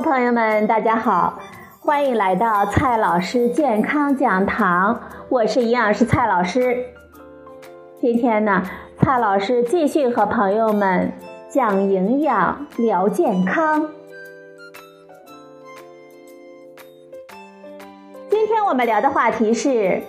[0.00, 1.40] 朋友们，大家好，
[1.80, 6.84] 欢迎来到蔡老师健康讲堂，我是营养师蔡老师。
[8.00, 8.62] 今天呢，
[8.98, 11.12] 蔡老师继续和朋友们
[11.48, 13.88] 讲营养、聊健康。
[18.30, 20.04] 今天我们聊的话题是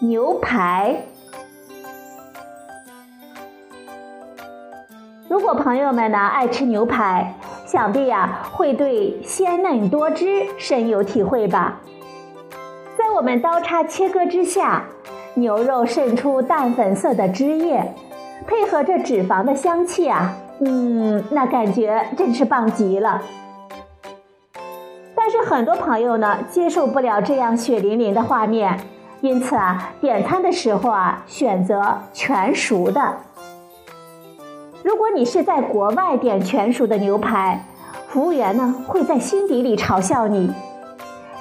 [0.00, 1.02] 牛排。
[5.28, 7.34] 如果朋友们呢爱吃牛排，
[7.74, 11.80] 想必呀会对鲜嫩多汁深有体会吧。
[12.96, 14.84] 在我们刀叉切割之下，
[15.34, 17.92] 牛肉渗出淡粉色的汁液，
[18.46, 23.20] 配合着脂肪的香气啊，嗯，那感觉真是棒极了。
[25.16, 28.78] 但是很多朋友呢接受不了这样血淋淋的画面，
[29.20, 31.82] 因此啊点餐的时候啊选择
[32.12, 33.16] 全熟的。
[34.84, 37.64] 如果你是在国外点全熟的牛排，
[38.14, 40.54] 服务员呢会在心底里嘲笑你，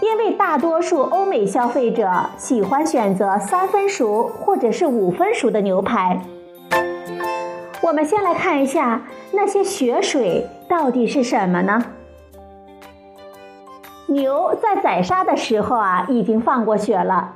[0.02, 6.20] 因为大多数欧美消费者喜欢选择三分熟或者是五分熟的牛排。
[7.84, 11.80] 我们先来看一下那些血水到底是什么呢？
[14.08, 17.36] 牛在宰杀的时候啊，已经放过血了，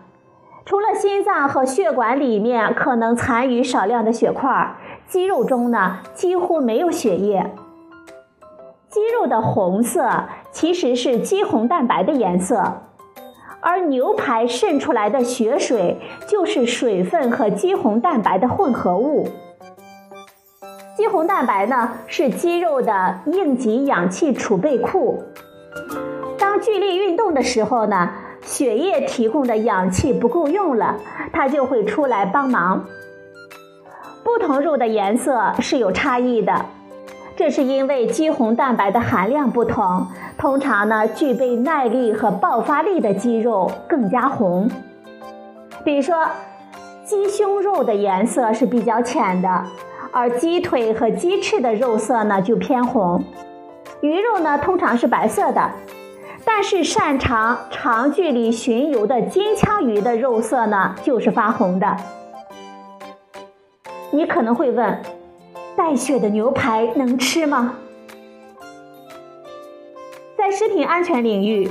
[0.65, 4.75] 除了心脏和血管里面可能残余少量的血块。
[5.07, 7.51] 肌肉中呢几乎没有血液，
[8.97, 10.09] 肌肉的红色
[10.51, 12.81] 其实是肌红蛋白的颜色，
[13.61, 19.29] 而牛排渗出来的血水就是水分和肌红蛋白的混合物。
[20.95, 25.21] 肌红蛋白呢是肌肉的应急氧气储备库，
[26.39, 28.09] 当剧烈运动的时候呢，
[28.41, 30.95] 血液提供的氧气不够用了，
[31.31, 32.83] 它就会出来帮忙。
[34.23, 36.65] 不同肉的颜色是有差异的，
[37.37, 40.07] 这是因为肌红蛋白的含量不同。
[40.39, 44.67] 通常呢，具备耐力和爆发力的肌肉更加红。
[45.83, 46.27] 比如说，
[47.05, 49.63] 鸡胸肉的颜色是比较浅的，
[50.11, 53.23] 而鸡腿和鸡翅的肉色呢就偏红。
[54.01, 55.71] 鱼肉呢通常是白色的，
[56.43, 61.95] 但是擅长长距离巡游的金枪鱼的肉色呢就是发红的。
[64.09, 64.99] 你可能会问，
[65.77, 67.75] 带血的牛排能吃吗？
[70.35, 71.69] 在食品安全领域，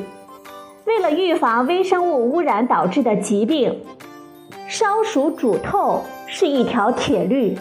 [0.85, 3.83] 为了预防微生物污染导致的疾病，
[4.69, 7.59] 烧熟煮透是一条铁律。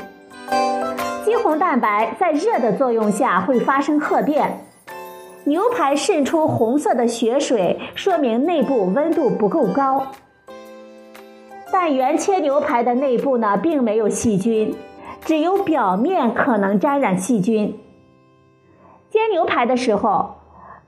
[1.25, 4.59] 肌红蛋白在热的作用下会发生褐变，
[5.45, 10.11] 牛排渗出红色的血水，说明内部温度不够高。
[11.71, 14.75] 但原切牛排的内部呢，并没有细菌，
[15.25, 17.77] 只有表面可能沾染细菌。
[19.09, 20.35] 煎牛排的时候，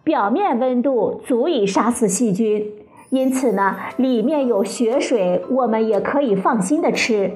[0.04, 2.72] 表面温度足以杀死细菌，
[3.10, 7.32] 因此呢，里面有血水，我们也可以放心的吃。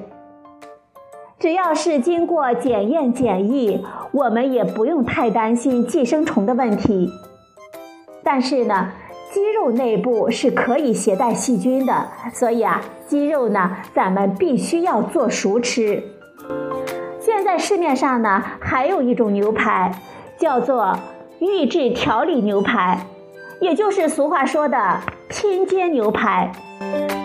[1.40, 7.10] 只要是经过检验检疫，我们也不用太担心寄生虫的问题。
[8.22, 8.92] 但是呢。
[9.32, 16.02] 鸡肉内部是可以携带细菌的，所以啊，鸡肉呢，咱们必须要做熟吃。
[17.42, 19.92] 现在市面上呢，还有一种牛排，
[20.38, 20.96] 叫做
[21.40, 23.04] 预制调理牛排，
[23.60, 26.52] 也就是俗话说的拼接牛排。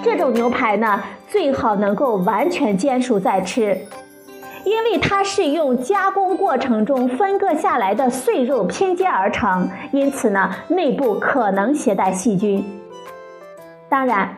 [0.04, 3.78] 这种牛排呢，最好能够完全煎熟再吃。
[4.66, 12.66] 因为它是用加工过程中分割下来的碎肉拼接而成，因此呢，内部可能携带细菌。
[13.88, 14.36] 当然，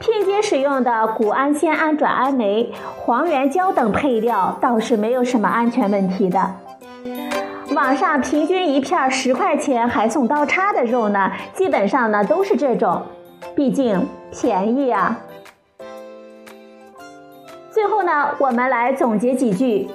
[0.00, 6.54] 拼接使用的谷氨酰胺转氨酶、黄原胶等配料倒是没有什么安全问题的。
[7.74, 13.02] 网上平均一片十块钱还送刀叉的肉呢，基本上呢都是这种，
[13.54, 15.18] 毕竟便宜啊。
[17.70, 19.88] 最后呢，我们来总结几句：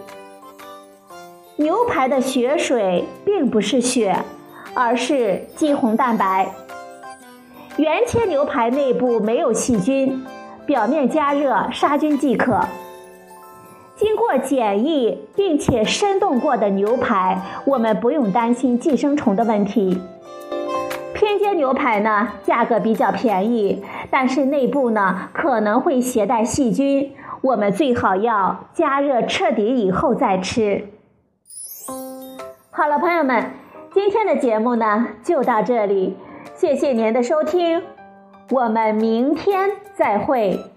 [1.55, 4.17] 牛排的血水并不是血，
[4.73, 6.49] 而是肌红蛋白。
[7.77, 10.23] 原切牛排内部没有细菌，
[10.63, 12.59] 表面加热杀菌即可。
[13.95, 19.99] 经过检疫并且生冻过的牛排，我们不用担心寄生虫的问题。
[21.15, 27.11] 拼接牛排呢，价格比较便宜，但是内部呢可能会携带细菌。
[27.41, 30.89] 我们最好要加热彻底以后再吃。
[32.69, 33.51] 好了，朋友们，
[33.93, 36.15] 今天的节目呢就到这里，
[36.55, 37.81] 谢谢您的收听，
[38.51, 40.72] 我们明天再会。